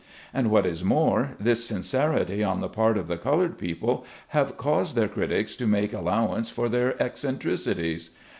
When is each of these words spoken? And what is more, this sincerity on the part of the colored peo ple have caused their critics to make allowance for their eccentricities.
And 0.33 0.49
what 0.49 0.65
is 0.65 0.83
more, 0.83 1.35
this 1.39 1.63
sincerity 1.63 2.43
on 2.43 2.59
the 2.59 2.67
part 2.67 2.97
of 2.97 3.07
the 3.07 3.19
colored 3.19 3.59
peo 3.59 3.75
ple 3.75 4.05
have 4.29 4.57
caused 4.57 4.95
their 4.95 5.07
critics 5.07 5.55
to 5.57 5.67
make 5.67 5.93
allowance 5.93 6.49
for 6.49 6.67
their 6.67 6.99
eccentricities. 6.99 8.09